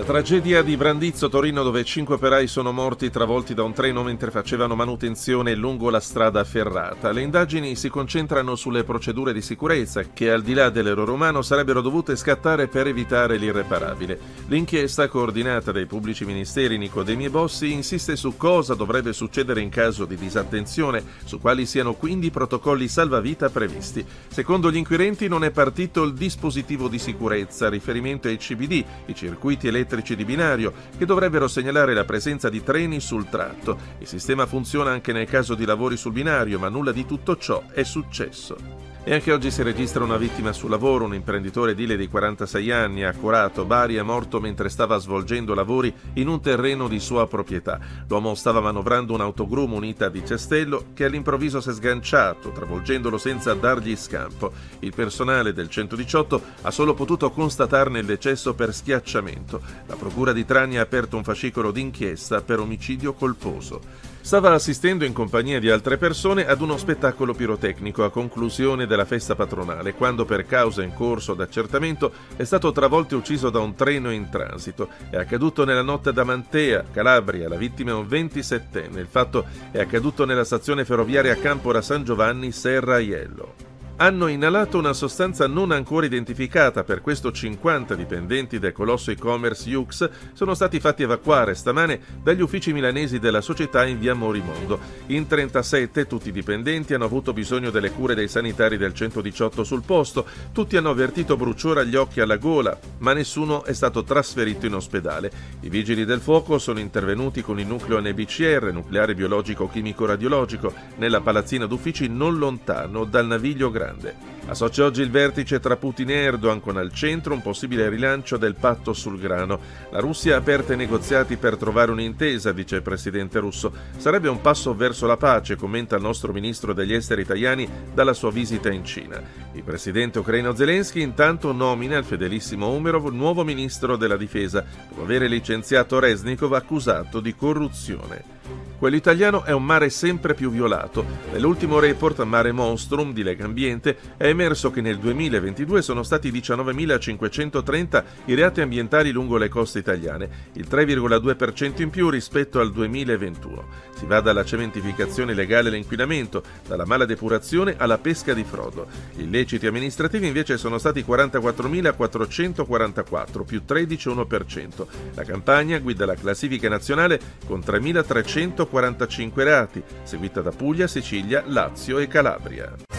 [0.00, 4.30] La tragedia di Brandizzo, Torino, dove cinque operai sono morti travolti da un treno mentre
[4.30, 7.12] facevano manutenzione lungo la strada ferrata.
[7.12, 11.82] Le indagini si concentrano sulle procedure di sicurezza che, al di là dell'errore umano, sarebbero
[11.82, 14.18] dovute scattare per evitare l'irreparabile.
[14.46, 20.06] L'inchiesta, coordinata dai pubblici ministeri Nicodemi e Bossi, insiste su cosa dovrebbe succedere in caso
[20.06, 24.02] di disattenzione, su quali siano quindi i protocolli salvavita previsti.
[24.28, 29.66] Secondo gli inquirenti non è partito il dispositivo di sicurezza, riferimento ai CBD, i circuiti
[29.66, 33.76] elettrici elettrici di binario che dovrebbero segnalare la presenza di treni sul tratto.
[33.98, 37.62] Il sistema funziona anche nel caso di lavori sul binario, ma nulla di tutto ciò
[37.72, 38.89] è successo.
[39.02, 43.02] E anche oggi si registra una vittima sul lavoro, un imprenditore edile di 46 anni,
[43.02, 47.80] accurato, Bari, è morto mentre stava svolgendo lavori in un terreno di sua proprietà.
[48.06, 53.96] L'uomo stava manovrando un'autogru munita di cestello che all'improvviso si è sganciato, travolgendolo senza dargli
[53.96, 54.52] scampo.
[54.80, 59.62] Il personale del 118 ha solo potuto constatarne il decesso per schiacciamento.
[59.86, 64.08] La procura di Trani ha aperto un fascicolo d'inchiesta per omicidio colposo.
[64.22, 69.34] Stava assistendo in compagnia di altre persone ad uno spettacolo pirotecnico a conclusione della festa
[69.34, 74.12] patronale, quando per causa in corso d'accertamento è stato travolto e ucciso da un treno
[74.12, 74.88] in transito.
[75.08, 78.98] È accaduto nella notte da Mantea, Calabria, la vittima è un 27enne.
[78.98, 83.59] Il fatto è accaduto nella stazione ferroviaria Campora San Giovanni, Serra Aiello
[84.00, 86.84] hanno inalato una sostanza non ancora identificata.
[86.84, 92.72] Per questo 50 dipendenti del colosso e-commerce Yux sono stati fatti evacuare stamane dagli uffici
[92.72, 94.80] milanesi della società in via Morimondo.
[95.08, 99.82] In 37 tutti i dipendenti hanno avuto bisogno delle cure dei sanitari del 118 sul
[99.84, 100.24] posto.
[100.50, 104.74] Tutti hanno avvertito bruciore agli occhi e alla gola, ma nessuno è stato trasferito in
[104.76, 105.30] ospedale.
[105.60, 111.20] I vigili del fuoco sono intervenuti con il nucleo NBCR, nucleare biologico chimico radiologico, nella
[111.20, 114.14] palazzina d'uffici non lontano dal naviglio grande なんで。
[114.46, 118.92] Associa oggi il vertice tra Putin e Erdogan con al centro un possibile rilancio del patto
[118.92, 119.60] sul grano.
[119.90, 123.72] La Russia ha aperto i negoziati per trovare un'intesa, dice il presidente russo.
[123.96, 128.32] Sarebbe un passo verso la pace, commenta il nostro ministro degli esteri italiani dalla sua
[128.32, 129.22] visita in Cina.
[129.52, 135.22] Il presidente ucraino Zelensky intanto nomina il fedelissimo Umerov nuovo ministro della difesa, dopo aver
[135.22, 138.38] licenziato Resnikov accusato di corruzione.
[138.80, 141.04] Quello italiano è un mare sempre più violato.
[141.32, 148.04] Nell'ultimo report Mare Monstrum di Lega Ambiente è emerso che nel 2022 sono stati 19.530
[148.26, 153.88] i reati ambientali lungo le coste italiane, il 3,2% in più rispetto al 2021.
[153.96, 158.86] Si va dalla cementificazione illegale all'inquinamento, dalla mala depurazione alla pesca di frodo.
[159.14, 164.86] Gli illeciti amministrativi invece sono stati 44.444, più 13,1%.
[165.14, 171.98] La campagna guida la classifica nazionale con 3.300 145 reati, seguita da Puglia, Sicilia, Lazio
[171.98, 172.89] e Calabria.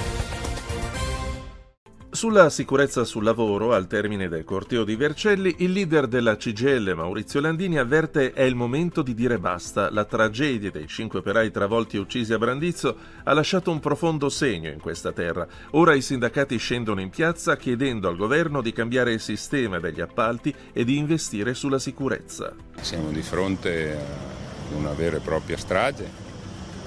[2.22, 7.40] Sulla sicurezza sul lavoro, al termine del corteo di Vercelli, il leader della CGL, Maurizio
[7.40, 9.90] Landini, avverte è il momento di dire basta.
[9.90, 14.70] La tragedia dei cinque operai travolti e uccisi a Brandizzo ha lasciato un profondo segno
[14.70, 15.48] in questa terra.
[15.72, 20.54] Ora i sindacati scendono in piazza chiedendo al governo di cambiare il sistema degli appalti
[20.74, 22.54] e di investire sulla sicurezza.
[22.82, 26.31] Siamo di fronte a una vera e propria strage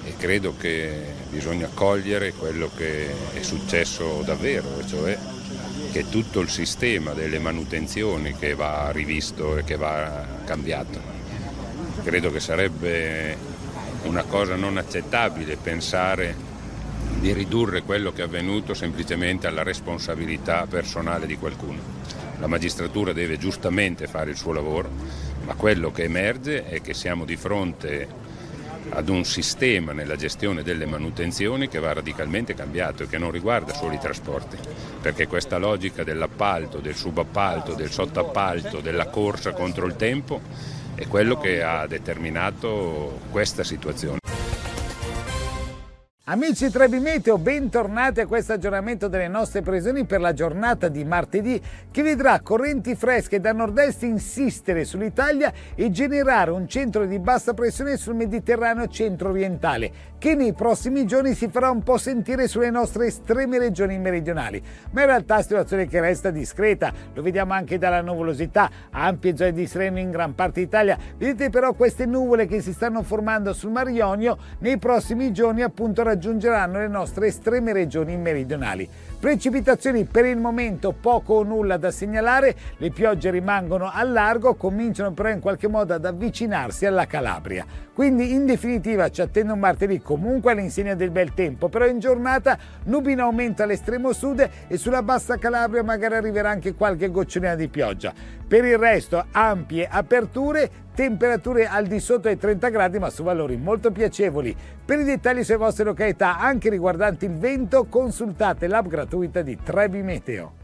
[0.05, 5.19] e credo che bisogna cogliere quello che è successo davvero, cioè
[5.91, 11.01] che tutto il sistema delle manutenzioni che va rivisto e che va cambiato.
[12.03, 13.37] Credo che sarebbe
[14.03, 16.35] una cosa non accettabile pensare
[17.21, 21.81] di ridurre quello che è avvenuto semplicemente alla responsabilità personale di qualcuno.
[22.39, 24.91] La magistratura deve giustamente fare il suo lavoro,
[25.47, 28.09] ma quello che emerge è che siamo di fronte
[28.91, 33.73] ad un sistema nella gestione delle manutenzioni che va radicalmente cambiato e che non riguarda
[33.73, 34.57] solo i trasporti,
[35.01, 40.41] perché questa logica dell'appalto, del subappalto, del sottoappalto, della corsa contro il tempo
[40.95, 44.24] è quello che ha determinato questa situazione.
[46.27, 51.61] Amici Trebi Meteo, bentornati a questo aggiornamento delle nostre previsioni per la giornata di martedì
[51.91, 57.99] che vedrà correnti fresche da nord-est insistere sull'Italia e generare un centro di bassa pressione
[57.99, 63.59] sul Mediterraneo centro-orientale che nei prossimi giorni si farà un po' sentire sulle nostre estreme
[63.59, 64.63] regioni meridionali.
[64.93, 69.67] Ma in realtà situazione che resta discreta, lo vediamo anche dalla nuvolosità, ampie zone di
[69.67, 70.97] sereno in gran parte d'Italia.
[71.19, 75.97] Vedete però queste nuvole che si stanno formando sul Mar Ionio nei prossimi giorni appunto
[75.97, 76.13] raggiungeranno
[76.79, 78.89] le nostre estreme regioni meridionali.
[79.25, 85.15] Precipitazioni per il momento poco o nulla da segnalare, le piogge rimangono al largo, cominciano
[85.15, 87.65] però in qualche modo ad avvicinarsi alla Calabria.
[87.95, 92.59] Quindi in definitiva ci attende un martedì comunque all'insegna del bel tempo, però in giornata
[92.85, 97.69] nubi in aumento all'estremo sud e sulla bassa Calabria magari arriverà anche qualche gocciolina di
[97.69, 98.13] pioggia.
[98.47, 103.57] Per il resto ampie aperture, temperature al di sotto dei 30 gradi ma su valori
[103.57, 104.55] molto piacevoli.
[104.85, 110.03] Per i dettagli sulle vostre località anche riguardanti il vento consultate l'app gratuita di Trebi
[110.03, 110.64] Meteo.